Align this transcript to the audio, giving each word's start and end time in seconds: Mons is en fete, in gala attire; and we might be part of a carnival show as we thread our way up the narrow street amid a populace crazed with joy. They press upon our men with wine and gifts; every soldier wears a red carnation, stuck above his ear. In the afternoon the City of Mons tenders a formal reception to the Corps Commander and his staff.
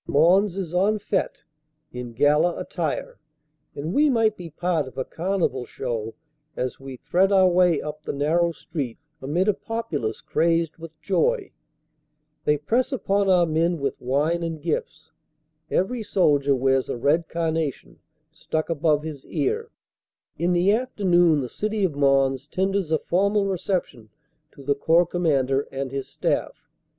Mons 0.07 0.57
is 0.57 0.73
en 0.73 0.97
fete, 0.97 1.43
in 1.93 2.13
gala 2.13 2.57
attire; 2.59 3.19
and 3.75 3.93
we 3.93 4.09
might 4.09 4.35
be 4.35 4.49
part 4.49 4.87
of 4.87 4.97
a 4.97 5.05
carnival 5.05 5.63
show 5.63 6.15
as 6.57 6.79
we 6.79 6.97
thread 6.97 7.31
our 7.31 7.47
way 7.47 7.79
up 7.79 8.01
the 8.01 8.11
narrow 8.11 8.51
street 8.51 8.97
amid 9.21 9.47
a 9.47 9.53
populace 9.53 10.19
crazed 10.19 10.77
with 10.77 10.99
joy. 11.01 11.51
They 12.45 12.57
press 12.57 12.91
upon 12.91 13.29
our 13.29 13.45
men 13.45 13.77
with 13.77 14.01
wine 14.01 14.41
and 14.41 14.59
gifts; 14.59 15.11
every 15.69 16.01
soldier 16.01 16.55
wears 16.55 16.89
a 16.89 16.97
red 16.97 17.29
carnation, 17.29 17.99
stuck 18.31 18.71
above 18.71 19.03
his 19.03 19.23
ear. 19.27 19.69
In 20.35 20.53
the 20.53 20.71
afternoon 20.73 21.41
the 21.41 21.47
City 21.47 21.83
of 21.83 21.93
Mons 21.93 22.47
tenders 22.47 22.91
a 22.91 22.97
formal 22.97 23.45
reception 23.45 24.09
to 24.53 24.63
the 24.63 24.73
Corps 24.73 25.05
Commander 25.05 25.67
and 25.71 25.91
his 25.91 26.07
staff. 26.07 26.71